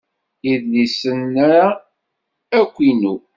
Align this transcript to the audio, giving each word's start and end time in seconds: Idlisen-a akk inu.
Idlisen-a 0.51 1.59
akk 2.59 2.75
inu. 2.89 3.13